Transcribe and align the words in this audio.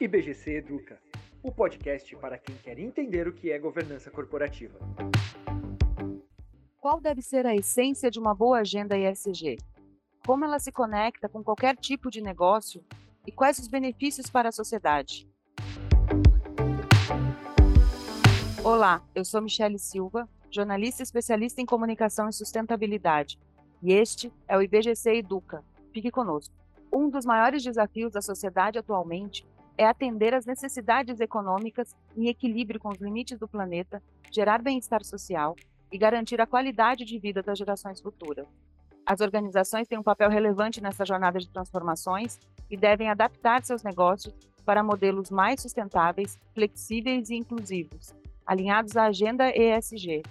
IBGC 0.00 0.52
Educa, 0.52 0.98
o 1.42 1.52
podcast 1.52 2.16
para 2.16 2.38
quem 2.38 2.56
quer 2.56 2.78
entender 2.78 3.28
o 3.28 3.34
que 3.34 3.52
é 3.52 3.58
governança 3.58 4.10
corporativa. 4.10 4.78
Qual 6.78 6.98
deve 6.98 7.20
ser 7.20 7.44
a 7.44 7.54
essência 7.54 8.10
de 8.10 8.18
uma 8.18 8.34
boa 8.34 8.60
agenda 8.60 8.96
ESG? 8.96 9.58
Como 10.24 10.42
ela 10.42 10.58
se 10.58 10.72
conecta 10.72 11.28
com 11.28 11.44
qualquer 11.44 11.76
tipo 11.76 12.10
de 12.10 12.22
negócio 12.22 12.82
e 13.26 13.30
quais 13.30 13.58
os 13.58 13.68
benefícios 13.68 14.30
para 14.30 14.48
a 14.48 14.52
sociedade? 14.52 15.28
Olá, 18.64 19.02
eu 19.14 19.22
sou 19.22 19.42
Michele 19.42 19.78
Silva, 19.78 20.26
jornalista 20.50 21.02
especialista 21.02 21.60
em 21.60 21.66
comunicação 21.66 22.26
e 22.26 22.32
sustentabilidade, 22.32 23.38
e 23.82 23.92
este 23.92 24.32
é 24.48 24.56
o 24.56 24.62
IBGC 24.62 25.16
Educa. 25.16 25.62
Fique 25.92 26.10
conosco. 26.10 26.54
Um 26.90 27.10
dos 27.10 27.26
maiores 27.26 27.62
desafios 27.62 28.12
da 28.12 28.22
sociedade 28.22 28.78
atualmente 28.78 29.46
é 29.80 29.86
atender 29.86 30.34
às 30.34 30.44
necessidades 30.44 31.20
econômicas 31.20 31.96
em 32.14 32.28
equilíbrio 32.28 32.78
com 32.78 32.90
os 32.90 32.98
limites 32.98 33.38
do 33.38 33.48
planeta, 33.48 34.02
gerar 34.30 34.60
bem-estar 34.60 35.02
social 35.02 35.56
e 35.90 35.96
garantir 35.96 36.38
a 36.38 36.46
qualidade 36.46 37.02
de 37.02 37.18
vida 37.18 37.42
das 37.42 37.56
gerações 37.56 37.98
futuras. 37.98 38.46
As 39.06 39.22
organizações 39.22 39.88
têm 39.88 39.98
um 39.98 40.02
papel 40.02 40.28
relevante 40.28 40.82
nessa 40.82 41.06
jornada 41.06 41.38
de 41.38 41.48
transformações 41.48 42.38
e 42.70 42.76
devem 42.76 43.08
adaptar 43.08 43.64
seus 43.64 43.82
negócios 43.82 44.34
para 44.66 44.84
modelos 44.84 45.30
mais 45.30 45.62
sustentáveis, 45.62 46.38
flexíveis 46.52 47.30
e 47.30 47.36
inclusivos, 47.36 48.14
alinhados 48.46 48.98
à 48.98 49.04
agenda 49.04 49.48
ESG, 49.48 50.22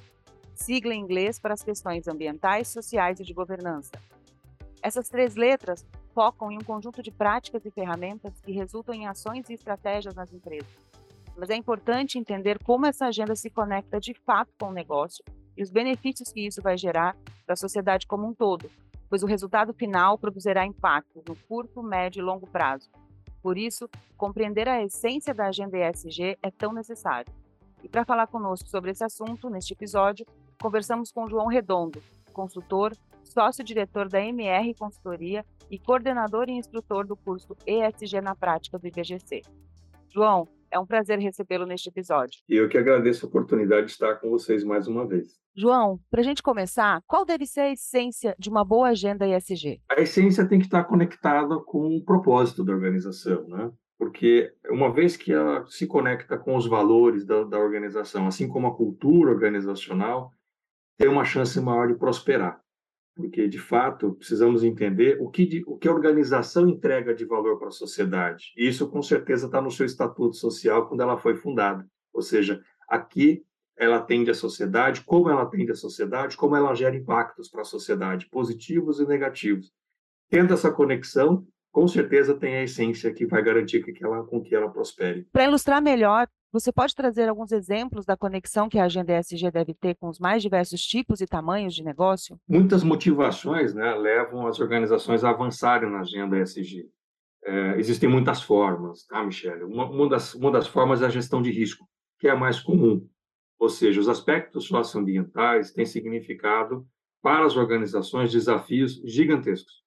sigla 0.54 0.94
em 0.94 1.02
inglês 1.02 1.40
para 1.40 1.56
as 1.56 1.64
questões 1.64 2.08
ambientais, 2.08 2.68
sociais 2.68 3.20
e 3.20 3.24
de 3.24 3.34
governança. 3.34 3.94
Essas 4.80 5.10
três 5.10 5.36
letras 5.36 5.84
focam 6.14 6.52
em 6.52 6.58
um 6.58 6.64
conjunto 6.64 7.02
de 7.02 7.12
práticas 7.12 7.66
e 7.66 7.72
ferramentas 7.72 8.40
que 8.42 8.52
resultam 8.52 8.94
em 8.94 9.08
ações 9.08 9.50
e 9.50 9.54
estratégias 9.54 10.16
nas 10.16 10.32
empresas. 10.34 10.70
Mas 11.38 11.50
é 11.50 11.56
importante 11.56 12.20
entender 12.20 12.62
como 12.64 12.86
essa 12.86 13.08
agenda 13.08 13.36
se 13.36 13.50
conecta 13.50 14.00
de 14.00 14.14
fato 14.14 14.52
com 14.60 14.68
o 14.68 14.74
negócio 14.74 15.24
e 15.56 15.64
os 15.64 15.70
benefícios 15.70 16.32
que 16.32 16.46
isso 16.46 16.62
vai 16.62 16.78
gerar 16.78 17.16
para 17.46 17.54
a 17.54 17.58
sociedade 17.58 18.08
como 18.08 18.28
um 18.28 18.34
todo, 18.34 18.70
pois 19.10 19.24
o 19.24 19.28
resultado 19.28 19.74
final 19.74 20.18
produzirá 20.18 20.66
impactos 20.66 21.24
no 21.26 21.36
curto, 21.36 21.82
médio 21.82 22.20
e 22.20 22.24
longo 22.24 22.48
prazo. 22.48 22.90
Por 23.42 23.58
isso, 23.58 23.90
compreender 24.18 24.68
a 24.68 24.84
essência 24.84 25.34
da 25.34 25.48
agenda 25.48 25.78
ESG 25.78 26.38
é 26.42 26.52
tão 26.52 26.74
necessário. 26.74 27.32
E 27.84 27.88
para 27.88 28.06
falar 28.06 28.28
conosco 28.28 28.68
sobre 28.68 28.92
esse 28.92 29.04
assunto, 29.04 29.50
neste 29.50 29.74
episódio, 29.74 30.26
conversamos 30.62 31.12
com 31.12 31.28
João 31.28 31.48
Redondo, 31.48 32.02
consultor, 32.34 32.94
sócio-diretor 33.30 34.10
da 34.10 34.20
MR 34.20 34.74
Consultoria 34.74 35.46
e 35.70 35.78
coordenador 35.78 36.50
e 36.50 36.54
instrutor 36.54 37.06
do 37.06 37.16
curso 37.16 37.56
ESG 37.66 38.22
na 38.22 38.36
Prática 38.36 38.78
do 38.78 38.88
IBGC. 38.88 39.42
João, 40.12 40.48
é 40.72 40.80
um 40.80 40.86
prazer 40.86 41.20
recebê-lo 41.20 41.66
neste 41.66 41.90
episódio. 41.90 42.40
E 42.48 42.56
eu 42.56 42.68
que 42.68 42.78
agradeço 42.78 43.26
a 43.26 43.30
oportunidade 43.30 43.88
de 43.88 43.92
estar 43.92 44.16
com 44.16 44.30
vocês 44.30 44.64
mais 44.64 44.88
uma 44.88 45.08
vez. 45.08 45.40
João, 45.56 46.00
para 46.10 46.22
a 46.22 46.24
gente 46.24 46.44
começar, 46.44 47.02
qual 47.08 47.26
deve 47.26 47.46
ser 47.46 47.62
a 47.62 47.72
essência 47.72 48.36
de 48.38 48.50
uma 48.50 48.64
boa 48.64 48.90
agenda 48.90 49.28
ESG? 49.28 49.82
A 49.90 50.02
essência 50.02 50.48
tem 50.48 50.60
que 50.60 50.66
estar 50.66 50.84
conectada 50.84 51.60
com 51.60 51.98
o 51.98 52.04
propósito 52.04 52.64
da 52.64 52.74
organização, 52.74 53.48
né? 53.48 53.72
Porque 53.98 54.54
uma 54.70 54.92
vez 54.92 55.18
que 55.18 55.34
ela 55.34 55.66
se 55.68 55.86
conecta 55.86 56.38
com 56.38 56.56
os 56.56 56.66
valores 56.66 57.26
da, 57.26 57.44
da 57.44 57.60
organização, 57.60 58.28
assim 58.28 58.48
como 58.48 58.68
a 58.68 58.76
cultura 58.76 59.32
organizacional, 59.32 60.32
tem 60.98 61.10
uma 61.10 61.26
chance 61.26 61.60
maior 61.60 61.88
de 61.88 61.96
prosperar 61.96 62.62
porque 63.20 63.50
de 63.50 63.60
fato 63.60 64.14
precisamos 64.14 64.64
entender 64.64 65.18
o 65.20 65.30
que, 65.30 65.62
o 65.68 65.78
que 65.78 65.90
a 65.90 65.92
organização 65.92 66.70
entrega 66.70 67.14
de 67.14 67.26
valor 67.26 67.60
para 67.60 67.68
a 67.68 67.72
sociedade. 67.72 68.54
E 68.56 68.66
isso 68.66 68.90
com 68.90 69.02
certeza 69.02 69.48
está 69.48 69.62
no 69.62 69.70
seu 69.70 69.86
estatuto 69.86 70.38
social 70.38 70.88
quando 70.88 71.02
ela 71.02 71.18
foi 71.18 71.36
fundada. 71.36 71.86
Ou 72.14 72.22
seja, 72.22 72.62
aqui 72.88 73.44
ela 73.78 73.98
atende 73.98 74.32
a 74.32 74.34
sociedade, 74.34 75.04
como 75.04 75.30
ela 75.30 75.42
atende 75.42 75.70
a 75.70 75.76
sociedade, 75.76 76.38
como 76.38 76.56
ela 76.56 76.74
gera 76.74 76.96
impactos 76.96 77.50
para 77.50 77.60
a 77.60 77.66
sociedade, 77.66 78.30
positivos 78.30 79.02
e 79.02 79.06
negativos. 79.06 79.70
Tendo 80.30 80.54
essa 80.54 80.72
conexão, 80.72 81.46
com 81.74 81.90
certeza 81.90 82.34
tem 82.34 82.56
a 82.56 82.64
essência 82.64 83.14
que 83.14 83.26
vai 83.26 83.44
garantir 83.44 83.84
que 83.84 84.02
ela, 84.02 84.24
com 84.24 84.42
que 84.42 84.56
ela 84.56 84.70
prospere. 84.70 85.28
Para 85.34 85.44
ilustrar 85.44 85.82
melhor 85.82 86.26
você 86.52 86.72
pode 86.72 86.96
trazer 86.96 87.30
alguns 87.30 87.52
exemplos 87.52 88.06
da 88.06 88.18
conexão 88.18 88.68
que 88.68 88.80
a 88.80 88.86
agenda 88.86 89.18
ESG 89.18 89.52
deve 89.52 89.74
ter 89.74 89.96
com 89.96 90.10
os 90.10 90.20
mais 90.20 90.42
diversos 90.42 90.82
tipos 90.82 91.22
e 91.22 91.28
tamanhos 91.28 91.76
de 91.76 91.84
negócio? 91.84 92.40
Muitas 92.48 92.84
motivações 92.84 93.74
né, 93.74 93.94
levam 93.96 94.48
as 94.48 94.60
organizações 94.60 95.24
a 95.24 95.30
avançarem 95.30 95.90
na 95.90 96.00
agenda 96.00 96.40
ESG. 96.40 96.90
É, 97.44 97.80
existem 97.80 98.10
muitas 98.10 98.42
formas, 98.42 99.06
tá, 99.06 99.24
Michele? 99.24 99.64
Uma, 99.64 99.90
uma, 99.90 100.10
das, 100.10 100.34
uma 100.34 100.52
das 100.52 100.68
formas 100.68 101.02
é 101.02 101.06
a 101.06 101.10
gestão 101.10 101.42
de 101.42 101.52
risco, 101.52 101.88
que 102.20 102.28
é 102.28 102.32
a 102.32 102.36
mais 102.36 102.60
comum. 102.60 103.08
Ou 103.60 103.70
seja, 103.70 104.00
os 104.00 104.10
aspectos 104.10 104.66
socioambientais 104.66 105.72
têm 105.72 105.86
significado 105.86 106.88
para 107.22 107.46
as 107.46 107.56
organizações 107.56 108.32
desafios 108.32 109.02
gigantescos, 109.04 109.84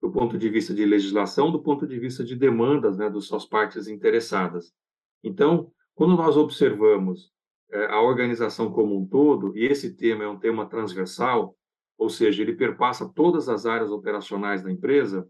do 0.00 0.10
ponto 0.10 0.36
de 0.38 0.48
vista 0.48 0.74
de 0.74 0.84
legislação, 0.84 1.50
do 1.52 1.62
ponto 1.62 1.86
de 1.86 1.98
vista 1.98 2.24
de 2.24 2.34
demandas 2.34 2.98
né, 2.98 3.08
das 3.08 3.26
suas 3.26 3.44
partes 3.44 3.86
interessadas. 3.86 4.72
Então, 5.22 5.70
quando 5.94 6.16
nós 6.16 6.36
observamos 6.36 7.32
é, 7.70 7.86
a 7.86 8.00
organização 8.00 8.70
como 8.70 8.98
um 8.98 9.06
todo, 9.06 9.56
e 9.56 9.64
esse 9.64 9.94
tema 9.94 10.24
é 10.24 10.28
um 10.28 10.38
tema 10.38 10.66
transversal, 10.66 11.56
ou 11.98 12.08
seja, 12.08 12.42
ele 12.42 12.54
perpassa 12.54 13.08
todas 13.08 13.48
as 13.48 13.66
áreas 13.66 13.90
operacionais 13.90 14.62
da 14.62 14.70
empresa, 14.70 15.28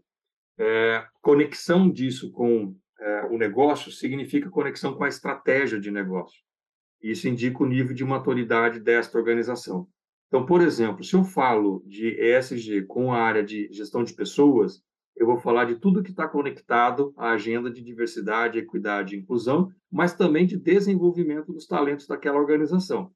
é, 0.57 1.05
conexão 1.21 1.89
disso 1.89 2.31
com 2.31 2.75
é, 2.99 3.25
o 3.25 3.37
negócio 3.37 3.91
significa 3.91 4.49
conexão 4.49 4.93
com 4.93 5.03
a 5.03 5.09
estratégia 5.09 5.79
de 5.79 5.91
negócio. 5.91 6.41
Isso 7.01 7.27
indica 7.27 7.61
o 7.61 7.67
nível 7.67 7.93
de 7.93 8.05
maturidade 8.05 8.79
desta 8.79 9.17
organização. 9.17 9.87
Então, 10.27 10.45
por 10.45 10.61
exemplo, 10.61 11.03
se 11.03 11.15
eu 11.15 11.23
falo 11.23 11.83
de 11.85 12.17
ESG 12.19 12.85
com 12.87 13.13
a 13.13 13.21
área 13.21 13.43
de 13.43 13.67
gestão 13.71 14.03
de 14.03 14.13
pessoas, 14.13 14.81
eu 15.15 15.25
vou 15.25 15.37
falar 15.37 15.65
de 15.65 15.75
tudo 15.75 16.01
que 16.01 16.09
está 16.09 16.27
conectado 16.27 17.13
à 17.15 17.31
agenda 17.31 17.69
de 17.69 17.81
diversidade, 17.81 18.57
equidade 18.57 19.15
e 19.15 19.19
inclusão, 19.19 19.71
mas 19.91 20.13
também 20.13 20.45
de 20.45 20.57
desenvolvimento 20.57 21.53
dos 21.53 21.67
talentos 21.67 22.07
daquela 22.07 22.39
organização. 22.39 23.11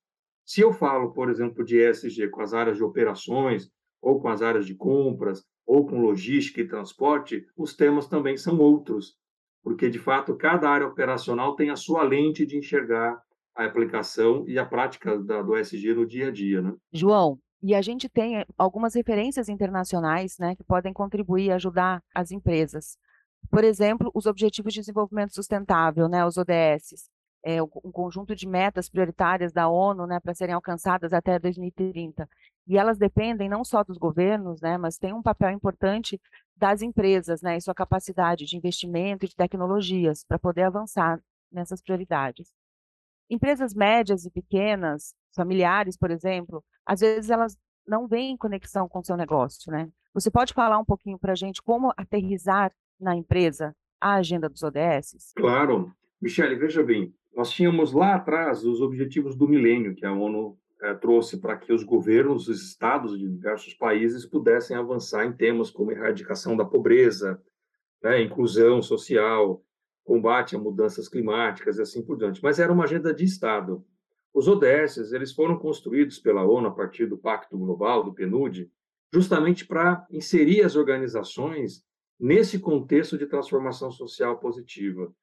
Se 0.45 0.61
eu 0.61 0.71
falo, 0.71 1.11
por 1.11 1.29
exemplo, 1.29 1.63
de 1.63 1.77
ESG 1.77 2.29
com 2.29 2.41
as 2.41 2.53
áreas 2.53 2.77
de 2.77 2.83
operações, 2.83 3.69
ou 4.01 4.21
com 4.21 4.29
as 4.29 4.41
áreas 4.41 4.65
de 4.65 4.75
compras, 4.75 5.43
ou 5.65 5.85
com 5.85 5.99
logística 5.99 6.61
e 6.61 6.67
transporte, 6.67 7.45
os 7.57 7.75
temas 7.75 8.07
também 8.07 8.37
são 8.37 8.57
outros, 8.57 9.15
porque, 9.61 9.89
de 9.89 9.99
fato, 9.99 10.35
cada 10.37 10.69
área 10.69 10.87
operacional 10.87 11.55
tem 11.55 11.69
a 11.69 11.75
sua 11.75 12.03
lente 12.03 12.45
de 12.45 12.57
enxergar 12.57 13.21
a 13.53 13.65
aplicação 13.65 14.47
e 14.47 14.57
a 14.57 14.65
prática 14.65 15.17
da, 15.19 15.41
do 15.41 15.57
ESG 15.57 15.93
no 15.93 16.05
dia 16.05 16.27
a 16.27 16.31
dia. 16.31 16.61
Né? 16.61 16.73
João, 16.93 17.39
e 17.61 17.73
a 17.73 17.81
gente 17.81 18.07
tem 18.07 18.45
algumas 18.57 18.93
referências 18.93 19.49
internacionais 19.49 20.37
né, 20.37 20.55
que 20.55 20.63
podem 20.63 20.93
contribuir 20.93 21.45
e 21.45 21.51
ajudar 21.51 22.03
as 22.13 22.31
empresas. 22.31 22.97
Por 23.49 23.63
exemplo, 23.63 24.11
os 24.13 24.25
Objetivos 24.25 24.73
de 24.73 24.81
Desenvolvimento 24.81 25.33
Sustentável, 25.33 26.07
né, 26.07 26.25
os 26.25 26.37
ODS, 26.37 27.09
é 27.43 27.61
um 27.61 27.67
conjunto 27.67 28.35
de 28.35 28.47
metas 28.47 28.89
prioritárias 28.89 29.53
da 29.53 29.69
ONU 29.69 30.05
né, 30.05 30.19
para 30.19 30.33
serem 30.33 30.53
alcançadas 30.53 31.13
até 31.13 31.39
2030. 31.39 32.27
E 32.67 32.77
elas 32.77 32.97
dependem 32.97 33.47
não 33.47 33.63
só 33.63 33.83
dos 33.83 33.97
governos, 33.97 34.59
né, 34.59 34.77
mas 34.77 34.97
tem 34.97 35.13
um 35.13 35.21
papel 35.21 35.51
importante 35.51 36.19
das 36.55 36.81
empresas 36.81 37.41
né, 37.41 37.57
e 37.57 37.61
sua 37.61 37.73
capacidade 37.73 38.45
de 38.45 38.57
investimento 38.57 39.25
e 39.25 39.29
de 39.29 39.35
tecnologias 39.35 40.23
para 40.25 40.37
poder 40.37 40.63
avançar 40.63 41.21
nessas 41.51 41.81
prioridades. 41.81 42.53
Empresas 43.29 43.73
médias 43.73 44.25
e 44.25 44.31
pequenas, 44.31 45.13
familiares, 45.35 45.97
por 45.97 46.11
exemplo, 46.11 46.63
às 46.85 47.01
vezes 47.01 47.29
elas 47.29 47.57
não 47.87 48.07
veem 48.07 48.37
conexão 48.37 48.87
com 48.87 48.99
o 48.99 49.03
seu 49.03 49.15
negócio, 49.15 49.71
né? 49.71 49.89
Você 50.13 50.31
pode 50.31 50.53
falar 50.53 50.79
um 50.79 50.85
pouquinho 50.85 51.19
para 51.19 51.33
a 51.33 51.35
gente 51.35 51.61
como 51.61 51.93
aterrizar 51.95 52.73
na 52.99 53.15
empresa 53.15 53.75
a 54.01 54.15
agenda 54.15 54.49
dos 54.49 54.63
ODS? 54.63 55.33
Claro. 55.35 55.93
Michele, 56.19 56.55
veja 56.55 56.83
bem, 56.83 57.13
nós 57.35 57.51
tínhamos 57.51 57.93
lá 57.93 58.15
atrás 58.15 58.65
os 58.65 58.81
objetivos 58.81 59.35
do 59.35 59.47
milênio 59.47 59.93
que 59.93 60.05
a 60.05 60.11
ONU 60.11 60.57
é, 60.81 60.93
trouxe 60.95 61.39
para 61.39 61.55
que 61.55 61.71
os 61.71 61.83
governos, 61.83 62.47
os 62.47 62.69
estados 62.69 63.17
de 63.17 63.29
diversos 63.29 63.73
países 63.75 64.25
pudessem 64.25 64.75
avançar 64.75 65.25
em 65.25 65.33
temas 65.33 65.69
como 65.69 65.91
erradicação 65.91 66.57
da 66.57 66.65
pobreza, 66.65 67.39
né, 68.01 68.21
inclusão 68.21 68.81
social, 68.81 69.61
combate 70.07 70.55
a 70.55 70.59
mudanças 70.59 71.09
climáticas 71.09 71.77
e 71.77 71.81
assim 71.81 72.01
por 72.01 72.17
diante. 72.17 72.41
Mas 72.41 72.59
era 72.59 72.71
uma 72.71 72.85
agenda 72.85 73.13
de 73.13 73.25
Estado. 73.25 73.85
Os 74.33 74.47
ODS 74.47 75.11
eles 75.11 75.33
foram 75.33 75.59
construídos 75.59 76.17
pela 76.17 76.45
ONU 76.45 76.67
a 76.69 76.71
partir 76.71 77.05
do 77.07 77.17
Pacto 77.17 77.57
Global, 77.57 78.05
do 78.05 78.13
PNUD, 78.13 78.71
justamente 79.13 79.67
para 79.67 80.07
inserir 80.09 80.63
as 80.63 80.77
organizações 80.77 81.83
nesse 82.17 82.57
contexto 82.57 83.17
de 83.17 83.25
transformação 83.25 83.91
social 83.91 84.39
positiva. 84.39 85.13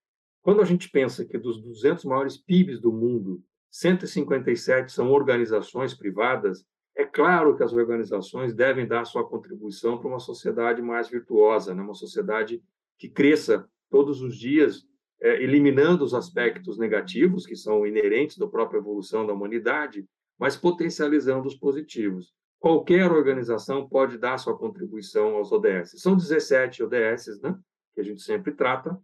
Quando 0.43 0.61
a 0.61 0.65
gente 0.67 0.91
pensa 0.91 1.25
que 1.25 1.39
dos 1.39 1.63
200 1.63 2.05
maiores 2.05 2.37
PIBs 2.37 2.79
do 2.79 2.93
mundo, 2.93 3.43
157 3.71 4.93
são 4.93 5.11
organizações 5.11 5.95
privadas, 5.95 6.63
é 6.95 7.07
claro 7.07 7.57
que 7.57 7.63
as 7.63 7.73
organizações 7.73 8.55
devem 8.55 8.87
dar 8.87 9.07
sua 9.07 9.27
contribuição 9.27 9.99
para 9.99 10.09
uma 10.09 10.21
sociedade 10.21 10.83
mais 10.83 11.09
virtuosa, 11.09 11.75
né? 11.75 11.83
uma 11.83 11.95
sociedade 11.95 12.63
que 12.99 13.09
cresça 13.09 13.67
todos 13.95 14.21
os 14.21 14.37
dias 14.37 14.85
é, 15.23 15.41
eliminando 15.41 16.03
os 16.03 16.15
aspectos 16.15 16.77
negativos, 16.77 17.47
que 17.47 17.55
são 17.55 17.87
inerentes 17.87 18.37
da 18.37 18.49
própria 18.49 18.79
evolução 18.79 19.25
da 19.25 19.33
humanidade, 19.33 20.05
mas 20.37 20.57
potencializando 20.57 21.47
os 21.47 21.55
positivos. 21.55 22.35
Qualquer 22.59 23.13
organização 23.13 23.89
pode 23.89 24.19
dar 24.19 24.37
sua 24.39 24.59
contribuição 24.59 25.37
aos 25.37 25.53
ODS. 25.53 25.93
São 26.03 26.17
17 26.17 26.83
ODS, 26.83 27.41
né, 27.41 27.57
que 27.95 28.01
a 28.01 28.03
gente 28.03 28.21
sempre 28.21 28.51
trata, 28.51 29.01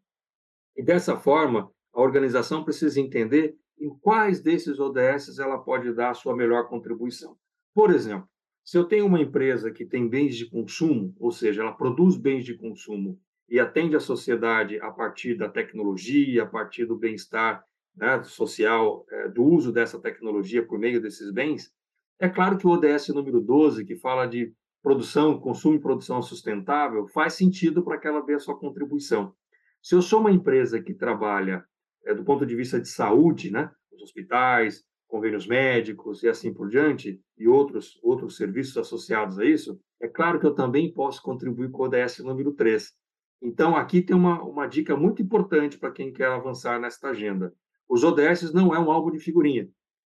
e 0.76 0.82
dessa 0.82 1.16
forma, 1.16 1.70
a 1.94 2.00
organização 2.00 2.64
precisa 2.64 3.00
entender 3.00 3.54
em 3.78 3.96
quais 4.00 4.40
desses 4.40 4.80
ODS 4.80 5.38
ela 5.38 5.58
pode 5.58 5.92
dar 5.94 6.10
a 6.10 6.14
sua 6.14 6.34
melhor 6.34 6.68
contribuição. 6.68 7.36
Por 7.72 7.92
exemplo, 7.92 8.28
se 8.64 8.76
eu 8.76 8.82
tenho 8.82 9.06
uma 9.06 9.20
empresa 9.20 9.70
que 9.70 9.86
tem 9.86 10.08
bens 10.08 10.34
de 10.34 10.50
consumo, 10.50 11.14
ou 11.20 11.30
seja, 11.30 11.62
ela 11.62 11.76
produz 11.76 12.16
bens 12.16 12.44
de 12.44 12.56
consumo 12.56 13.20
e 13.50 13.58
atende 13.58 13.96
a 13.96 14.00
sociedade 14.00 14.80
a 14.80 14.90
partir 14.90 15.34
da 15.34 15.48
tecnologia, 15.48 16.44
a 16.44 16.46
partir 16.46 16.86
do 16.86 16.96
bem-estar 16.96 17.64
né, 17.96 18.22
social, 18.22 19.04
é, 19.10 19.28
do 19.28 19.42
uso 19.42 19.72
dessa 19.72 19.98
tecnologia 19.98 20.64
por 20.64 20.78
meio 20.78 21.02
desses 21.02 21.32
bens, 21.32 21.72
é 22.20 22.28
claro 22.28 22.56
que 22.56 22.66
o 22.66 22.70
ODS 22.70 23.08
número 23.08 23.40
12, 23.40 23.84
que 23.84 23.96
fala 23.96 24.26
de 24.26 24.52
produção, 24.82 25.40
consumo 25.40 25.74
e 25.74 25.80
produção 25.80 26.22
sustentável, 26.22 27.08
faz 27.08 27.34
sentido 27.34 27.82
para 27.82 27.98
que 27.98 28.06
ela 28.06 28.20
dê 28.22 28.34
a 28.34 28.38
sua 28.38 28.58
contribuição. 28.58 29.34
Se 29.82 29.94
eu 29.94 30.02
sou 30.02 30.20
uma 30.20 30.30
empresa 30.30 30.80
que 30.80 30.94
trabalha 30.94 31.64
é, 32.06 32.14
do 32.14 32.22
ponto 32.22 32.46
de 32.46 32.54
vista 32.54 32.80
de 32.80 32.88
saúde, 32.88 33.50
né, 33.50 33.70
os 33.92 34.02
hospitais, 34.02 34.84
convênios 35.08 35.46
médicos 35.46 36.22
e 36.22 36.28
assim 36.28 36.54
por 36.54 36.68
diante, 36.68 37.20
e 37.36 37.48
outros, 37.48 37.98
outros 38.02 38.36
serviços 38.36 38.76
associados 38.76 39.38
a 39.38 39.44
isso, 39.44 39.80
é 40.00 40.06
claro 40.06 40.38
que 40.38 40.46
eu 40.46 40.54
também 40.54 40.92
posso 40.92 41.20
contribuir 41.20 41.70
com 41.70 41.82
o 41.82 41.86
ODS 41.86 42.20
número 42.20 42.52
3. 42.52 42.99
Então, 43.42 43.76
aqui 43.76 44.02
tem 44.02 44.14
uma, 44.14 44.42
uma 44.42 44.66
dica 44.66 44.96
muito 44.96 45.22
importante 45.22 45.78
para 45.78 45.90
quem 45.90 46.12
quer 46.12 46.28
avançar 46.28 46.78
nesta 46.78 47.08
agenda. 47.08 47.54
Os 47.88 48.04
ODS 48.04 48.52
não 48.52 48.74
é 48.74 48.78
um 48.78 48.90
álbum 48.90 49.10
de 49.10 49.18
figurinha. 49.18 49.68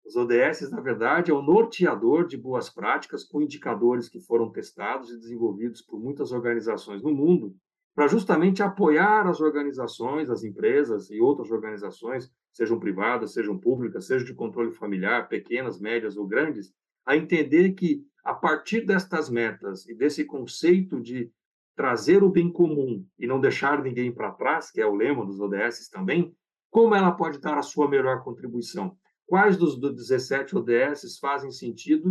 Os 0.04 0.14
ODS, 0.14 0.70
na 0.70 0.80
verdade, 0.80 1.32
é 1.32 1.34
um 1.34 1.42
norteador 1.42 2.26
de 2.26 2.36
boas 2.36 2.70
práticas 2.70 3.24
com 3.24 3.42
indicadores 3.42 4.08
que 4.08 4.20
foram 4.20 4.50
testados 4.50 5.10
e 5.10 5.18
desenvolvidos 5.18 5.82
por 5.82 5.98
muitas 5.98 6.30
organizações 6.30 7.02
no 7.02 7.12
mundo 7.12 7.56
para 7.96 8.08
justamente 8.08 8.62
apoiar 8.62 9.26
as 9.26 9.40
organizações, 9.40 10.28
as 10.28 10.44
empresas 10.44 11.10
e 11.10 11.18
outras 11.18 11.50
organizações, 11.50 12.30
sejam 12.52 12.78
privadas, 12.78 13.32
sejam 13.32 13.58
públicas, 13.58 14.06
sejam 14.06 14.26
de 14.26 14.34
controle 14.34 14.70
familiar, 14.70 15.28
pequenas, 15.28 15.80
médias 15.80 16.14
ou 16.18 16.26
grandes, 16.26 16.74
a 17.06 17.16
entender 17.16 17.72
que, 17.72 18.04
a 18.22 18.34
partir 18.34 18.84
destas 18.84 19.30
metas 19.30 19.88
e 19.88 19.94
desse 19.94 20.24
conceito 20.26 21.00
de 21.00 21.32
trazer 21.76 22.24
o 22.24 22.30
bem 22.30 22.50
comum 22.50 23.04
e 23.18 23.26
não 23.26 23.38
deixar 23.38 23.82
ninguém 23.82 24.10
para 24.10 24.32
trás, 24.32 24.70
que 24.70 24.80
é 24.80 24.86
o 24.86 24.94
lema 24.94 25.24
dos 25.24 25.38
ODS 25.38 25.88
também, 25.90 26.34
como 26.70 26.94
ela 26.94 27.12
pode 27.12 27.38
dar 27.38 27.58
a 27.58 27.62
sua 27.62 27.88
melhor 27.88 28.24
contribuição? 28.24 28.96
Quais 29.26 29.56
dos 29.56 29.78
17 29.78 30.56
ODS 30.56 31.18
fazem 31.20 31.50
sentido, 31.50 32.10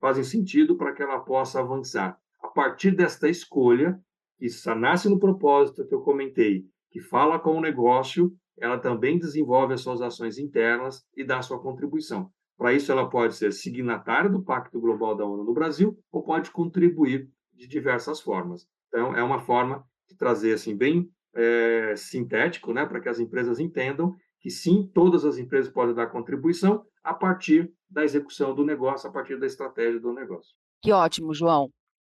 fazem 0.00 0.24
sentido 0.24 0.76
para 0.76 0.92
que 0.92 1.02
ela 1.02 1.20
possa 1.20 1.60
avançar? 1.60 2.18
A 2.42 2.48
partir 2.48 2.92
desta 2.92 3.28
escolha, 3.28 4.00
que 4.38 4.48
nasce 4.74 5.08
no 5.08 5.18
propósito 5.18 5.86
que 5.86 5.94
eu 5.94 6.00
comentei, 6.00 6.64
que 6.90 7.00
fala 7.00 7.38
com 7.38 7.56
o 7.56 7.60
negócio, 7.60 8.32
ela 8.58 8.78
também 8.78 9.18
desenvolve 9.18 9.74
as 9.74 9.80
suas 9.80 10.00
ações 10.00 10.38
internas 10.38 11.04
e 11.16 11.24
dá 11.24 11.42
sua 11.42 11.60
contribuição. 11.60 12.30
Para 12.56 12.72
isso, 12.72 12.92
ela 12.92 13.08
pode 13.08 13.34
ser 13.34 13.52
signatária 13.52 14.30
do 14.30 14.42
Pacto 14.42 14.80
Global 14.80 15.16
da 15.16 15.24
ONU 15.24 15.44
no 15.44 15.54
Brasil 15.54 15.98
ou 16.10 16.22
pode 16.22 16.50
contribuir 16.50 17.28
de 17.52 17.66
diversas 17.66 18.20
formas. 18.20 18.66
Então, 18.92 19.16
é 19.16 19.22
uma 19.22 19.40
forma 19.40 19.82
de 20.06 20.14
trazer 20.16 20.52
assim 20.52 20.76
bem 20.76 21.10
é, 21.34 21.94
sintético, 21.96 22.74
né, 22.74 22.84
para 22.84 23.00
que 23.00 23.08
as 23.08 23.18
empresas 23.18 23.58
entendam 23.58 24.14
que 24.38 24.50
sim, 24.50 24.90
todas 24.92 25.24
as 25.24 25.38
empresas 25.38 25.72
podem 25.72 25.94
dar 25.94 26.08
contribuição 26.08 26.84
a 27.02 27.14
partir 27.14 27.72
da 27.88 28.04
execução 28.04 28.54
do 28.54 28.64
negócio, 28.64 29.08
a 29.08 29.12
partir 29.12 29.38
da 29.38 29.46
estratégia 29.46 30.00
do 30.00 30.12
negócio. 30.12 30.52
Que 30.82 30.92
ótimo, 30.92 31.32
João. 31.32 31.70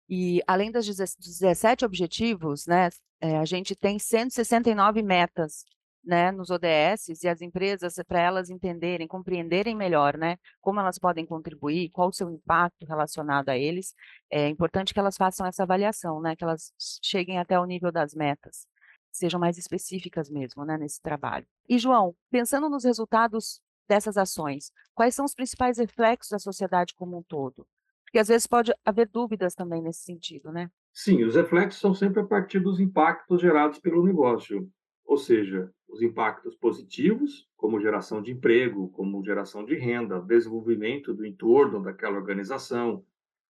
E 0.08 0.40
além 0.46 0.70
dos 0.70 0.86
17 0.86 1.84
objetivos, 1.84 2.66
né, 2.66 2.90
é, 3.20 3.38
a 3.38 3.44
gente 3.44 3.74
tem 3.74 3.98
169 3.98 5.02
metas 5.02 5.64
né, 6.08 6.32
nos 6.32 6.48
ODS 6.48 7.22
e 7.22 7.28
as 7.28 7.42
empresas, 7.42 7.96
para 8.08 8.18
elas 8.18 8.48
entenderem, 8.48 9.06
compreenderem 9.06 9.76
melhor 9.76 10.16
né, 10.16 10.38
como 10.58 10.80
elas 10.80 10.98
podem 10.98 11.26
contribuir, 11.26 11.90
qual 11.90 12.08
o 12.08 12.12
seu 12.12 12.30
impacto 12.30 12.86
relacionado 12.86 13.50
a 13.50 13.58
eles, 13.58 13.94
é 14.30 14.48
importante 14.48 14.94
que 14.94 14.98
elas 14.98 15.18
façam 15.18 15.46
essa 15.46 15.64
avaliação, 15.64 16.18
né, 16.22 16.34
que 16.34 16.42
elas 16.42 16.72
cheguem 17.02 17.38
até 17.38 17.60
o 17.60 17.66
nível 17.66 17.92
das 17.92 18.14
metas, 18.14 18.66
sejam 19.12 19.38
mais 19.38 19.58
específicas 19.58 20.30
mesmo 20.30 20.64
né, 20.64 20.78
nesse 20.78 20.98
trabalho. 21.02 21.46
E, 21.68 21.78
João, 21.78 22.14
pensando 22.30 22.70
nos 22.70 22.84
resultados 22.84 23.60
dessas 23.86 24.16
ações, 24.16 24.72
quais 24.94 25.14
são 25.14 25.26
os 25.26 25.34
principais 25.34 25.76
reflexos 25.76 26.30
da 26.30 26.38
sociedade 26.38 26.94
como 26.94 27.18
um 27.18 27.22
todo? 27.22 27.66
Porque 28.04 28.18
às 28.18 28.28
vezes 28.28 28.46
pode 28.46 28.72
haver 28.82 29.10
dúvidas 29.10 29.54
também 29.54 29.82
nesse 29.82 30.04
sentido, 30.04 30.50
né? 30.50 30.70
Sim, 30.94 31.22
os 31.24 31.34
reflexos 31.34 31.82
são 31.82 31.94
sempre 31.94 32.22
a 32.22 32.26
partir 32.26 32.60
dos 32.60 32.80
impactos 32.80 33.42
gerados 33.42 33.78
pelo 33.78 34.02
negócio, 34.02 34.66
ou 35.04 35.18
seja, 35.18 35.70
os 35.88 36.02
impactos 36.02 36.54
positivos, 36.54 37.48
como 37.56 37.80
geração 37.80 38.20
de 38.20 38.32
emprego, 38.32 38.90
como 38.90 39.24
geração 39.24 39.64
de 39.64 39.74
renda, 39.74 40.20
desenvolvimento 40.20 41.14
do 41.14 41.24
entorno 41.24 41.82
daquela 41.82 42.16
organização, 42.16 43.04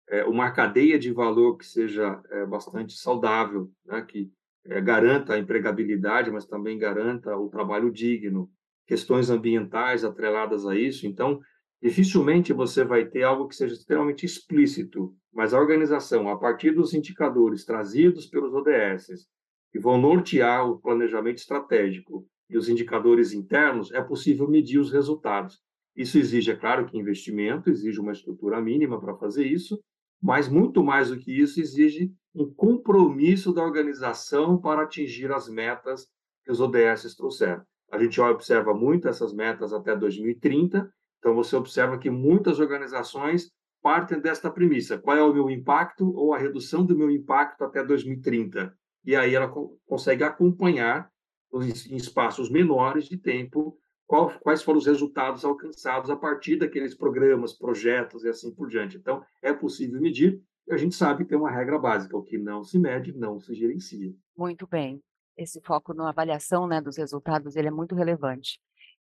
é, 0.08 0.24
uma 0.24 0.50
cadeia 0.50 0.98
de 0.98 1.12
valor 1.12 1.56
que 1.56 1.64
seja 1.64 2.20
é, 2.30 2.44
bastante 2.44 2.94
saudável, 2.94 3.70
né, 3.84 4.02
que 4.02 4.30
é, 4.66 4.80
garanta 4.80 5.34
a 5.34 5.38
empregabilidade, 5.38 6.30
mas 6.30 6.44
também 6.44 6.78
garanta 6.78 7.36
o 7.36 7.48
trabalho 7.48 7.90
digno, 7.90 8.50
questões 8.86 9.30
ambientais 9.30 10.04
atreladas 10.04 10.66
a 10.66 10.76
isso. 10.76 11.06
Então, 11.06 11.40
dificilmente 11.82 12.52
você 12.52 12.84
vai 12.84 13.06
ter 13.06 13.22
algo 13.22 13.48
que 13.48 13.56
seja 13.56 13.74
extremamente 13.74 14.26
explícito, 14.26 15.14
mas 15.32 15.54
a 15.54 15.60
organização, 15.60 16.28
a 16.28 16.36
partir 16.36 16.72
dos 16.72 16.94
indicadores 16.94 17.64
trazidos 17.64 18.26
pelos 18.26 18.52
ODS, 18.52 19.26
que 19.74 19.80
vão 19.80 20.00
nortear 20.00 20.70
o 20.70 20.78
planejamento 20.78 21.38
estratégico 21.38 22.24
e 22.48 22.56
os 22.56 22.68
indicadores 22.68 23.32
internos, 23.32 23.90
é 23.90 24.00
possível 24.00 24.48
medir 24.48 24.78
os 24.78 24.92
resultados. 24.92 25.58
Isso 25.96 26.16
exige, 26.16 26.52
é 26.52 26.56
claro, 26.56 26.86
que 26.86 26.96
investimento, 26.96 27.68
exige 27.68 27.98
uma 27.98 28.12
estrutura 28.12 28.60
mínima 28.60 29.00
para 29.00 29.16
fazer 29.16 29.44
isso, 29.44 29.80
mas 30.22 30.48
muito 30.48 30.84
mais 30.84 31.08
do 31.08 31.18
que 31.18 31.32
isso, 31.32 31.60
exige 31.60 32.12
um 32.32 32.54
compromisso 32.54 33.52
da 33.52 33.64
organização 33.64 34.56
para 34.56 34.82
atingir 34.82 35.32
as 35.32 35.48
metas 35.48 36.06
que 36.44 36.52
os 36.52 36.60
ODS 36.60 37.16
trouxeram. 37.16 37.64
A 37.90 38.00
gente 38.00 38.20
observa 38.20 38.72
muito 38.72 39.08
essas 39.08 39.32
metas 39.32 39.72
até 39.72 39.96
2030 39.96 40.88
então, 41.24 41.34
você 41.34 41.56
observa 41.56 41.96
que 41.96 42.10
muitas 42.10 42.60
organizações 42.60 43.50
partem 43.82 44.20
desta 44.20 44.50
premissa: 44.50 44.98
qual 44.98 45.16
é 45.16 45.22
o 45.22 45.32
meu 45.32 45.48
impacto 45.48 46.14
ou 46.14 46.34
a 46.34 46.38
redução 46.38 46.84
do 46.84 46.94
meu 46.94 47.10
impacto 47.10 47.64
até 47.64 47.82
2030? 47.82 48.76
E 49.04 49.14
aí 49.14 49.34
ela 49.34 49.48
co 49.48 49.78
consegue 49.86 50.24
acompanhar 50.24 51.10
em 51.52 51.96
espaços 51.96 52.50
menores 52.50 53.06
de 53.06 53.16
tempo 53.16 53.78
qual, 54.06 54.30
quais 54.40 54.62
foram 54.62 54.78
os 54.78 54.86
resultados 54.86 55.44
alcançados 55.44 56.10
a 56.10 56.16
partir 56.16 56.56
daqueles 56.56 56.94
programas, 56.94 57.52
projetos 57.52 58.24
e 58.24 58.28
assim 58.28 58.52
por 58.54 58.68
diante. 58.68 58.96
Então, 58.96 59.24
é 59.42 59.52
possível 59.52 60.00
medir 60.00 60.42
e 60.66 60.72
a 60.72 60.76
gente 60.76 60.94
sabe 60.94 61.24
que 61.24 61.30
tem 61.30 61.38
uma 61.38 61.50
regra 61.50 61.78
básica: 61.78 62.16
o 62.16 62.22
que 62.22 62.38
não 62.38 62.64
se 62.64 62.78
mede, 62.78 63.12
não 63.12 63.38
se 63.38 63.54
gerencia. 63.54 64.14
Muito 64.36 64.66
bem. 64.66 65.02
Esse 65.36 65.60
foco 65.60 65.92
na 65.92 66.08
avaliação 66.08 66.66
né, 66.66 66.80
dos 66.80 66.96
resultados 66.96 67.56
ele 67.56 67.68
é 67.68 67.70
muito 67.70 67.94
relevante. 67.94 68.58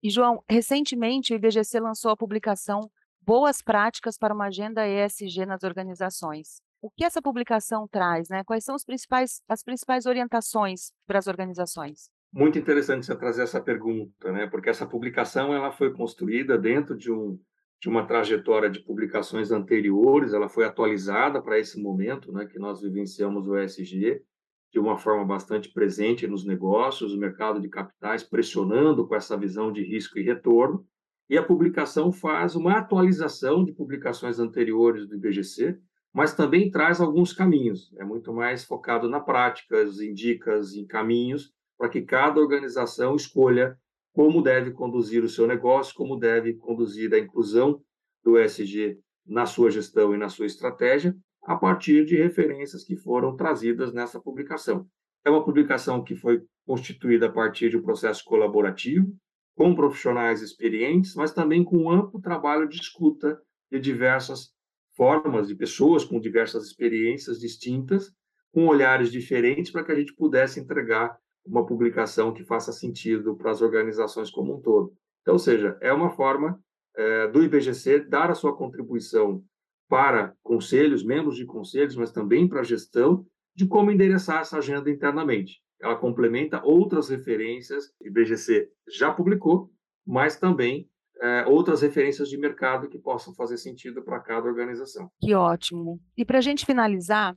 E, 0.03 0.09
João, 0.09 0.43
recentemente 0.49 1.33
o 1.33 1.35
IBGC 1.35 1.79
lançou 1.79 2.11
a 2.11 2.17
publicação 2.17 2.89
Boas 3.21 3.61
Práticas 3.61 4.17
para 4.17 4.33
uma 4.33 4.47
Agenda 4.47 4.87
ESG 4.87 5.45
nas 5.45 5.63
Organizações. 5.63 6.61
O 6.81 6.89
que 6.89 7.05
essa 7.05 7.21
publicação 7.21 7.87
traz? 7.87 8.27
Né? 8.29 8.43
Quais 8.43 8.63
são 8.63 8.75
principais, 8.83 9.43
as 9.47 9.63
principais 9.63 10.07
orientações 10.07 10.91
para 11.05 11.19
as 11.19 11.27
organizações? 11.27 12.09
Muito 12.33 12.57
interessante 12.57 13.05
você 13.05 13.15
trazer 13.15 13.43
essa 13.43 13.61
pergunta, 13.61 14.31
né? 14.31 14.47
porque 14.47 14.69
essa 14.69 14.87
publicação 14.87 15.53
ela 15.53 15.71
foi 15.71 15.93
construída 15.93 16.57
dentro 16.57 16.97
de, 16.97 17.11
um, 17.11 17.39
de 17.79 17.87
uma 17.87 18.07
trajetória 18.07 18.67
de 18.67 18.79
publicações 18.79 19.51
anteriores, 19.51 20.33
ela 20.33 20.49
foi 20.49 20.65
atualizada 20.65 21.39
para 21.39 21.59
esse 21.59 21.79
momento 21.79 22.31
né, 22.31 22.47
que 22.47 22.57
nós 22.57 22.81
vivenciamos 22.81 23.47
o 23.47 23.55
ESG, 23.55 24.23
de 24.71 24.79
uma 24.79 24.97
forma 24.97 25.25
bastante 25.25 25.69
presente 25.71 26.25
nos 26.25 26.45
negócios, 26.45 27.13
o 27.13 27.19
mercado 27.19 27.61
de 27.61 27.69
capitais 27.69 28.23
pressionando 28.23 29.05
com 29.07 29.13
essa 29.13 29.37
visão 29.37 29.71
de 29.71 29.83
risco 29.83 30.17
e 30.17 30.23
retorno, 30.23 30.83
e 31.29 31.37
a 31.37 31.43
publicação 31.43 32.11
faz 32.11 32.55
uma 32.55 32.77
atualização 32.77 33.63
de 33.63 33.71
publicações 33.71 34.39
anteriores 34.39 35.07
do 35.07 35.15
IBGC, 35.15 35.77
mas 36.13 36.33
também 36.33 36.69
traz 36.69 36.99
alguns 36.99 37.33
caminhos. 37.33 37.91
É 37.97 38.03
muito 38.03 38.33
mais 38.33 38.63
focado 38.63 39.09
na 39.09 39.19
prática, 39.19 39.83
indica 40.01 40.59
em 40.75 40.85
caminhos 40.85 41.51
para 41.77 41.89
que 41.89 42.01
cada 42.01 42.39
organização 42.39 43.15
escolha 43.15 43.77
como 44.13 44.41
deve 44.41 44.71
conduzir 44.71 45.23
o 45.23 45.29
seu 45.29 45.47
negócio, 45.47 45.95
como 45.95 46.17
deve 46.17 46.53
conduzir 46.55 47.13
a 47.13 47.19
inclusão 47.19 47.81
do 48.23 48.37
ESG 48.37 48.99
na 49.25 49.45
sua 49.45 49.71
gestão 49.71 50.13
e 50.13 50.17
na 50.17 50.29
sua 50.29 50.45
estratégia, 50.45 51.15
a 51.43 51.55
partir 51.55 52.05
de 52.05 52.17
referências 52.17 52.83
que 52.83 52.95
foram 52.95 53.35
trazidas 53.35 53.93
nessa 53.93 54.19
publicação. 54.19 54.85
É 55.25 55.29
uma 55.29 55.43
publicação 55.43 56.03
que 56.03 56.15
foi 56.15 56.43
constituída 56.65 57.27
a 57.27 57.31
partir 57.31 57.69
de 57.69 57.77
um 57.77 57.81
processo 57.81 58.23
colaborativo, 58.25 59.11
com 59.55 59.75
profissionais 59.75 60.41
experientes, 60.41 61.15
mas 61.15 61.33
também 61.33 61.63
com 61.63 61.77
um 61.77 61.89
amplo 61.89 62.21
trabalho 62.21 62.67
de 62.67 62.77
escuta 62.77 63.39
de 63.71 63.79
diversas 63.79 64.51
formas, 64.95 65.47
de 65.47 65.55
pessoas 65.55 66.03
com 66.03 66.19
diversas 66.19 66.65
experiências 66.65 67.39
distintas, 67.39 68.11
com 68.53 68.67
olhares 68.67 69.11
diferentes, 69.11 69.71
para 69.71 69.83
que 69.83 69.91
a 69.91 69.95
gente 69.95 70.13
pudesse 70.13 70.59
entregar 70.59 71.17
uma 71.45 71.65
publicação 71.65 72.33
que 72.33 72.43
faça 72.43 72.71
sentido 72.71 73.35
para 73.35 73.51
as 73.51 73.61
organizações 73.61 74.29
como 74.29 74.55
um 74.55 74.61
todo. 74.61 74.93
Então, 75.21 75.35
ou 75.35 75.39
seja, 75.39 75.77
é 75.81 75.91
uma 75.91 76.09
forma 76.09 76.59
é, 76.95 77.27
do 77.27 77.43
IBGC 77.43 78.01
dar 78.01 78.29
a 78.29 78.35
sua 78.35 78.55
contribuição 78.55 79.43
para 79.87 80.33
conselhos, 80.43 81.03
membros 81.03 81.35
de 81.35 81.45
conselhos, 81.45 81.95
mas 81.95 82.11
também 82.11 82.47
para 82.47 82.61
a 82.61 82.63
gestão 82.63 83.25
de 83.55 83.67
como 83.67 83.91
endereçar 83.91 84.41
essa 84.41 84.57
agenda 84.57 84.89
internamente. 84.89 85.61
Ela 85.81 85.95
complementa 85.95 86.63
outras 86.63 87.09
referências 87.09 87.87
que 87.97 88.05
o 88.05 88.07
IBGC 88.07 88.69
já 88.87 89.11
publicou, 89.11 89.69
mas 90.05 90.37
também 90.39 90.87
é, 91.21 91.45
outras 91.45 91.81
referências 91.81 92.27
de 92.27 92.37
mercado 92.37 92.89
que 92.89 92.97
possam 92.97 93.33
fazer 93.33 93.57
sentido 93.57 94.01
para 94.01 94.19
cada 94.19 94.47
organização. 94.47 95.09
Que 95.21 95.35
ótimo. 95.35 96.01
E 96.17 96.25
para 96.25 96.39
a 96.39 96.41
gente 96.41 96.65
finalizar, 96.65 97.35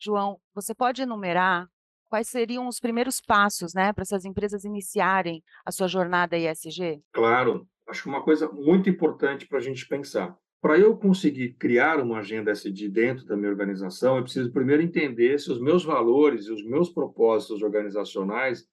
João, 0.00 0.40
você 0.54 0.74
pode 0.74 1.02
enumerar 1.02 1.68
quais 2.08 2.28
seriam 2.28 2.66
os 2.66 2.80
primeiros 2.80 3.20
passos 3.20 3.74
né, 3.74 3.92
para 3.92 4.02
essas 4.02 4.24
empresas 4.24 4.64
iniciarem 4.64 5.42
a 5.64 5.70
sua 5.70 5.86
jornada 5.86 6.36
ESG? 6.36 7.02
Claro, 7.12 7.68
acho 7.88 8.04
que 8.04 8.08
uma 8.08 8.22
coisa 8.22 8.48
muito 8.50 8.88
importante 8.88 9.46
para 9.46 9.58
a 9.58 9.62
gente 9.62 9.86
pensar. 9.86 10.34
Para 10.60 10.78
eu 10.78 10.96
conseguir 10.96 11.54
criar 11.58 12.00
uma 12.00 12.18
agenda 12.18 12.50
SD 12.50 12.88
dentro 12.88 13.26
da 13.26 13.36
minha 13.36 13.50
organização, 13.50 14.16
eu 14.16 14.22
preciso 14.22 14.50
primeiro 14.50 14.82
entender 14.82 15.38
se 15.38 15.52
os 15.52 15.60
meus 15.60 15.84
valores 15.84 16.46
e 16.46 16.52
os 16.52 16.64
meus 16.64 16.88
propósitos 16.88 17.62
organizacionais 17.62 18.66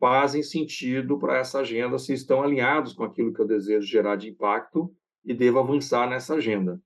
fazem 0.00 0.42
sentido 0.42 1.18
para 1.18 1.38
essa 1.38 1.60
agenda, 1.60 1.98
se 1.98 2.14
estão 2.14 2.42
alinhados 2.42 2.94
com 2.94 3.04
aquilo 3.04 3.34
que 3.34 3.40
eu 3.40 3.46
desejo 3.46 3.86
gerar 3.86 4.16
de 4.16 4.30
impacto 4.30 4.90
e 5.22 5.34
devo 5.34 5.58
avançar 5.58 6.08
nessa 6.08 6.34
agenda. 6.34 6.80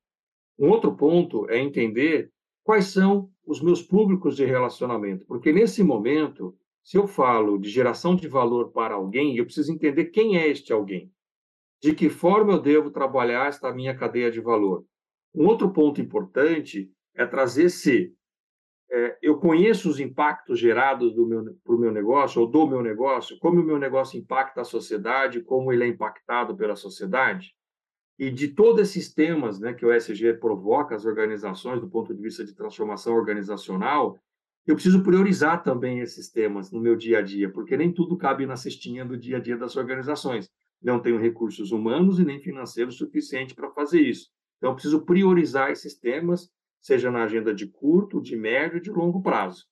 Um 0.58 0.68
outro 0.68 0.94
ponto 0.96 1.48
é 1.48 1.58
entender 1.58 2.32
quais 2.64 2.86
são 2.86 3.30
os 3.46 3.62
meus 3.62 3.80
públicos 3.80 4.34
de 4.36 4.44
relacionamento, 4.44 5.24
porque 5.26 5.52
nesse 5.52 5.82
momento, 5.84 6.56
se 6.82 6.96
eu 6.96 7.06
falo 7.06 7.56
de 7.56 7.70
geração 7.70 8.16
de 8.16 8.26
valor 8.26 8.72
para 8.72 8.94
alguém, 8.94 9.36
eu 9.36 9.44
preciso 9.44 9.72
entender 9.72 10.06
quem 10.06 10.36
é 10.36 10.48
este 10.48 10.72
alguém, 10.72 11.12
de 11.80 11.94
que 11.94 12.08
forma 12.08 12.54
eu 12.54 12.60
devo 12.60 12.90
trabalhar 12.90 13.46
esta 13.46 13.72
minha 13.72 13.94
cadeia 13.94 14.30
de 14.30 14.40
valor. 14.40 14.84
Um 15.32 15.46
outro 15.46 15.70
ponto 15.70 16.00
importante 16.00 16.90
é 17.14 17.24
trazer 17.24 17.68
se 17.68 18.12
é, 18.90 19.18
eu 19.22 19.38
conheço 19.38 19.88
os 19.88 19.98
impactos 19.98 20.58
gerados 20.58 21.12
para 21.64 21.74
o 21.74 21.78
meu 21.78 21.90
negócio 21.90 22.40
ou 22.40 22.46
do 22.46 22.66
meu 22.66 22.82
negócio, 22.82 23.38
como 23.38 23.60
o 23.60 23.64
meu 23.64 23.78
negócio 23.78 24.18
impacta 24.18 24.60
a 24.60 24.64
sociedade, 24.64 25.40
como 25.40 25.72
ele 25.72 25.84
é 25.84 25.88
impactado 25.88 26.56
pela 26.56 26.76
sociedade 26.76 27.54
e 28.18 28.30
de 28.30 28.48
todos 28.48 28.80
esses 28.80 29.12
temas 29.12 29.58
né, 29.58 29.72
que 29.72 29.84
o 29.84 29.92
ESG 29.92 30.34
provoca 30.34 30.94
as 30.94 31.04
organizações 31.04 31.80
do 31.80 31.88
ponto 31.88 32.14
de 32.14 32.22
vista 32.22 32.44
de 32.44 32.54
transformação 32.54 33.14
organizacional, 33.14 34.18
eu 34.66 34.74
preciso 34.74 35.02
priorizar 35.02 35.62
também 35.62 35.98
esses 36.00 36.30
temas 36.30 36.70
no 36.70 36.80
meu 36.80 36.96
dia 36.96 37.18
a 37.18 37.22
dia, 37.22 37.50
porque 37.50 37.76
nem 37.76 37.92
tudo 37.92 38.16
cabe 38.16 38.46
na 38.46 38.56
cestinha 38.56 39.04
do 39.04 39.16
dia 39.16 39.36
a 39.36 39.40
dia 39.40 39.56
das 39.56 39.76
organizações. 39.76 40.48
Não 40.80 41.00
tenho 41.00 41.18
recursos 41.18 41.70
humanos 41.72 42.18
e 42.18 42.24
nem 42.24 42.40
financeiros 42.40 42.96
suficientes 42.96 43.54
para 43.54 43.70
fazer 43.70 44.00
isso. 44.00 44.30
Então, 44.56 44.70
eu 44.70 44.74
preciso 44.74 45.04
priorizar 45.04 45.70
esses 45.70 45.98
temas, 45.98 46.50
seja 46.84 47.10
na 47.10 47.24
agenda 47.24 47.54
de 47.54 47.66
curto, 47.66 48.20
de 48.20 48.36
médio 48.36 48.76
e 48.76 48.80
de 48.80 48.90
longo 48.90 49.22
prazo. 49.22 49.64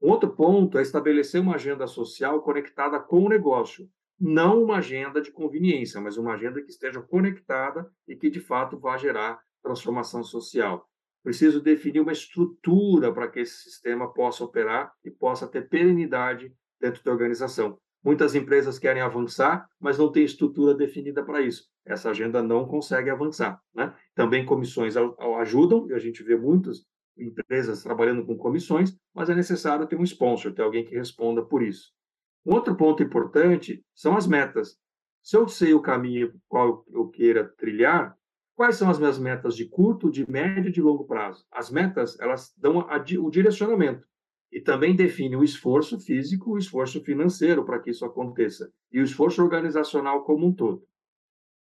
Um 0.00 0.08
outro 0.08 0.30
ponto 0.30 0.78
é 0.78 0.82
estabelecer 0.82 1.40
uma 1.40 1.56
agenda 1.56 1.84
social 1.88 2.40
conectada 2.42 3.00
com 3.00 3.24
o 3.24 3.28
negócio, 3.28 3.90
não 4.18 4.62
uma 4.62 4.76
agenda 4.76 5.20
de 5.20 5.32
conveniência, 5.32 6.00
mas 6.00 6.16
uma 6.16 6.34
agenda 6.34 6.62
que 6.62 6.70
esteja 6.70 7.02
conectada 7.02 7.90
e 8.06 8.14
que, 8.14 8.30
de 8.30 8.38
fato, 8.38 8.78
vá 8.78 8.96
gerar 8.96 9.40
transformação 9.60 10.22
social. 10.22 10.88
Preciso 11.24 11.60
definir 11.60 12.00
uma 12.00 12.12
estrutura 12.12 13.12
para 13.12 13.26
que 13.26 13.40
esse 13.40 13.64
sistema 13.64 14.12
possa 14.12 14.44
operar 14.44 14.92
e 15.04 15.10
possa 15.10 15.48
ter 15.48 15.68
perenidade 15.68 16.54
dentro 16.80 17.02
da 17.02 17.10
organização. 17.10 17.78
Muitas 18.02 18.34
empresas 18.36 18.78
querem 18.78 19.02
avançar, 19.02 19.68
mas 19.78 19.98
não 19.98 20.10
tem 20.10 20.24
estrutura 20.24 20.72
definida 20.72 21.22
para 21.24 21.42
isso. 21.42 21.68
Essa 21.84 22.10
agenda 22.10 22.40
não 22.40 22.66
consegue 22.66 23.10
avançar. 23.10 23.60
Né? 23.74 23.92
Também 24.20 24.44
comissões 24.44 24.96
ajudam, 25.38 25.88
e 25.88 25.94
a 25.94 25.98
gente 25.98 26.22
vê 26.22 26.36
muitas 26.36 26.84
empresas 27.16 27.82
trabalhando 27.82 28.22
com 28.26 28.36
comissões, 28.36 28.94
mas 29.14 29.30
é 29.30 29.34
necessário 29.34 29.86
ter 29.86 29.96
um 29.96 30.04
sponsor, 30.04 30.52
ter 30.52 30.60
alguém 30.60 30.84
que 30.84 30.94
responda 30.94 31.42
por 31.42 31.62
isso. 31.62 31.90
Um 32.44 32.52
outro 32.52 32.76
ponto 32.76 33.02
importante 33.02 33.82
são 33.94 34.14
as 34.14 34.26
metas. 34.26 34.76
Se 35.22 35.38
eu 35.38 35.48
sei 35.48 35.72
o 35.72 35.80
caminho 35.80 36.34
qual 36.46 36.84
eu 36.92 37.08
queira 37.08 37.50
trilhar, 37.56 38.14
quais 38.54 38.76
são 38.76 38.90
as 38.90 38.98
minhas 38.98 39.18
metas 39.18 39.56
de 39.56 39.66
curto, 39.66 40.10
de 40.10 40.30
médio 40.30 40.68
e 40.68 40.72
de 40.72 40.82
longo 40.82 41.06
prazo? 41.06 41.46
As 41.50 41.70
metas, 41.70 42.20
elas 42.20 42.52
dão 42.58 42.80
a, 42.80 43.02
o 43.20 43.30
direcionamento 43.30 44.06
e 44.52 44.60
também 44.60 44.94
definem 44.94 45.36
o 45.36 45.44
esforço 45.44 45.98
físico, 45.98 46.50
o 46.50 46.58
esforço 46.58 47.02
financeiro 47.02 47.64
para 47.64 47.80
que 47.80 47.88
isso 47.88 48.04
aconteça 48.04 48.70
e 48.92 49.00
o 49.00 49.02
esforço 49.02 49.42
organizacional 49.42 50.24
como 50.24 50.46
um 50.46 50.52
todo. 50.52 50.86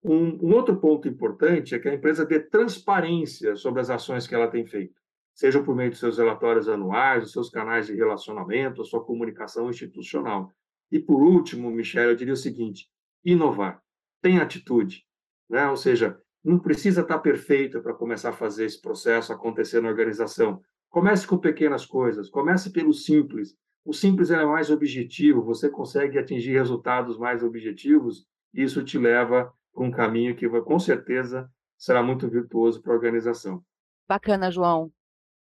Um, 0.02 0.46
um, 0.46 0.54
outro 0.54 0.76
ponto 0.76 1.08
importante 1.08 1.74
é 1.74 1.78
que 1.78 1.88
a 1.88 1.94
empresa 1.94 2.24
dê 2.24 2.38
transparência 2.38 3.56
sobre 3.56 3.80
as 3.80 3.90
ações 3.90 4.26
que 4.26 4.34
ela 4.34 4.48
tem 4.48 4.64
feito, 4.64 5.00
seja 5.34 5.62
por 5.62 5.74
meio 5.74 5.90
de 5.90 5.98
seus 5.98 6.18
relatórios 6.18 6.68
anuais, 6.68 7.24
dos 7.24 7.32
seus 7.32 7.50
canais 7.50 7.86
de 7.86 7.94
relacionamento, 7.94 8.80
a 8.80 8.84
sua 8.84 9.04
comunicação 9.04 9.68
institucional. 9.68 10.52
E 10.90 11.00
por 11.00 11.20
último, 11.20 11.70
Michel, 11.70 12.10
eu 12.10 12.16
diria 12.16 12.34
o 12.34 12.36
seguinte: 12.36 12.88
inovar, 13.24 13.82
tem 14.22 14.38
atitude, 14.38 15.04
né? 15.50 15.68
Ou 15.68 15.76
seja, 15.76 16.20
não 16.44 16.58
precisa 16.58 17.02
estar 17.02 17.18
perfeito 17.18 17.80
para 17.82 17.92
começar 17.92 18.30
a 18.30 18.32
fazer 18.32 18.64
esse 18.64 18.80
processo 18.80 19.32
acontecer 19.32 19.80
na 19.82 19.88
organização. 19.88 20.62
Comece 20.88 21.26
com 21.26 21.36
pequenas 21.36 21.84
coisas, 21.84 22.30
comece 22.30 22.70
pelo 22.70 22.92
simples. 22.92 23.54
O 23.84 23.92
simples 23.92 24.30
é 24.30 24.44
mais 24.44 24.70
objetivo, 24.70 25.42
você 25.42 25.68
consegue 25.68 26.18
atingir 26.18 26.52
resultados 26.52 27.18
mais 27.18 27.42
objetivos, 27.42 28.26
e 28.54 28.62
isso 28.62 28.84
te 28.84 28.98
leva 28.98 29.52
para 29.78 29.86
um 29.86 29.90
caminho 29.92 30.36
que 30.36 30.48
com 30.62 30.78
certeza 30.78 31.48
será 31.76 32.02
muito 32.02 32.28
virtuoso 32.28 32.82
para 32.82 32.92
a 32.92 32.96
organização. 32.96 33.62
Bacana, 34.08 34.50
João. 34.50 34.90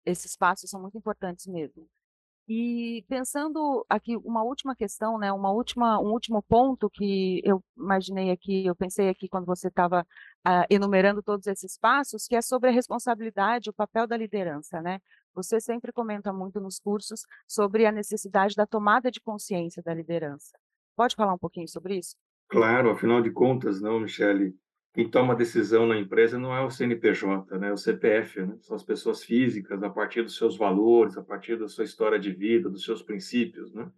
Esses 0.04 0.36
passos 0.36 0.68
são 0.68 0.80
muito 0.80 0.98
importantes 0.98 1.46
mesmo. 1.46 1.88
E 2.48 3.04
pensando 3.08 3.84
aqui, 3.88 4.16
uma 4.18 4.44
última 4.44 4.76
questão, 4.76 5.18
né, 5.18 5.32
uma 5.32 5.50
última, 5.50 5.98
um 6.00 6.12
último 6.12 6.40
ponto 6.42 6.88
que 6.88 7.40
eu 7.44 7.60
imaginei 7.76 8.30
aqui, 8.30 8.64
eu 8.64 8.76
pensei 8.76 9.08
aqui 9.08 9.28
quando 9.28 9.46
você 9.46 9.66
estava 9.66 10.06
ah, 10.44 10.64
enumerando 10.70 11.22
todos 11.22 11.48
esses 11.48 11.76
passos, 11.76 12.28
que 12.28 12.36
é 12.36 12.42
sobre 12.42 12.70
a 12.70 12.72
responsabilidade, 12.72 13.70
o 13.70 13.72
papel 13.72 14.06
da 14.06 14.16
liderança, 14.16 14.80
né? 14.80 15.00
Você 15.34 15.60
sempre 15.60 15.92
comenta 15.92 16.32
muito 16.32 16.60
nos 16.60 16.78
cursos 16.78 17.22
sobre 17.48 17.84
a 17.84 17.90
necessidade 17.90 18.54
da 18.54 18.64
tomada 18.64 19.10
de 19.10 19.20
consciência 19.20 19.82
da 19.82 19.92
liderança. 19.92 20.56
Pode 20.94 21.16
falar 21.16 21.34
um 21.34 21.38
pouquinho 21.38 21.68
sobre 21.68 21.98
isso? 21.98 22.14
Claro, 22.48 22.90
afinal 22.90 23.20
de 23.20 23.30
contas, 23.30 23.80
não, 23.80 24.00
Michele, 24.00 24.54
quem 24.94 25.10
toma 25.10 25.34
decisão 25.34 25.86
na 25.86 25.98
empresa 25.98 26.38
não 26.38 26.54
é 26.54 26.64
o 26.64 26.70
CNPJ, 26.70 27.58
né? 27.58 27.68
É 27.68 27.72
o 27.72 27.76
CPF, 27.76 28.40
né? 28.42 28.56
São 28.60 28.76
as 28.76 28.84
pessoas 28.84 29.22
físicas, 29.22 29.82
a 29.82 29.90
partir 29.90 30.22
dos 30.22 30.36
seus 30.36 30.56
valores, 30.56 31.18
a 31.18 31.22
partir 31.22 31.58
da 31.58 31.68
sua 31.68 31.84
história 31.84 32.18
de 32.18 32.32
vida, 32.32 32.70
dos 32.70 32.84
seus 32.84 33.02
princípios, 33.02 33.74
né? 33.74 33.90